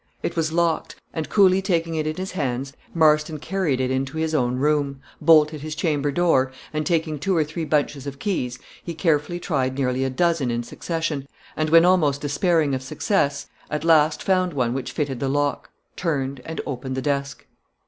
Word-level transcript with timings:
It 0.23 0.35
was 0.35 0.51
locked; 0.51 0.95
and 1.13 1.29
coolly 1.29 1.61
taking 1.61 1.93
it 1.93 2.07
in 2.07 2.15
his 2.15 2.31
hands, 2.31 2.73
Marston 2.91 3.37
carried 3.37 3.79
it 3.79 3.91
into 3.91 4.17
his 4.17 4.33
own 4.33 4.55
room, 4.55 4.99
bolted 5.21 5.61
his 5.61 5.75
chamber 5.75 6.09
door, 6.09 6.51
and 6.73 6.87
taking 6.87 7.19
two 7.19 7.37
or 7.37 7.43
three 7.43 7.65
bunches 7.65 8.07
of 8.07 8.17
keys, 8.17 8.57
he 8.83 8.95
carefully 8.95 9.39
tried 9.39 9.77
nearly 9.77 10.03
a 10.03 10.09
dozen 10.09 10.49
in 10.49 10.63
succession, 10.63 11.27
and 11.55 11.69
when 11.69 11.85
almost 11.85 12.19
despairing 12.21 12.73
of 12.73 12.81
success, 12.81 13.45
at 13.69 13.83
last 13.85 14.23
found 14.23 14.53
one 14.53 14.73
which 14.73 14.91
fitted 14.91 15.19
the 15.19 15.29
lock, 15.29 15.69
turned, 15.95 16.41
and 16.45 16.61
opened 16.65 16.97
the 16.97 17.01
desk. 17.03 17.45